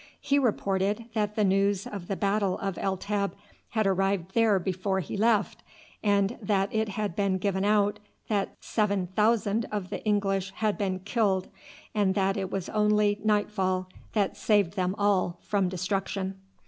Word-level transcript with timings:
He 0.19 0.39
reported 0.39 1.05
that 1.13 1.35
the 1.35 1.43
news 1.43 1.85
of 1.85 2.07
the 2.07 2.15
battle 2.15 2.57
of 2.57 2.79
El 2.79 2.97
Teb 2.97 3.33
had 3.69 3.85
arrived 3.85 4.33
there 4.33 4.57
before 4.57 4.99
he 4.99 5.15
left, 5.15 5.61
and 6.01 6.39
that 6.41 6.73
it 6.73 6.89
had 6.89 7.15
been 7.15 7.37
given 7.37 7.63
out 7.63 7.99
that 8.27 8.55
seven 8.61 9.05
thousand 9.15 9.65
of 9.71 9.91
the 9.91 10.03
English 10.03 10.49
had 10.55 10.75
been 10.75 11.01
killed, 11.01 11.49
and 11.93 12.15
that 12.15 12.35
it 12.35 12.49
was 12.49 12.67
only 12.69 13.19
nightfall 13.23 13.89
that 14.13 14.35
saved 14.35 14.73
them 14.75 14.95
all 14.97 15.37
from 15.43 15.69
destruction. 15.69 16.39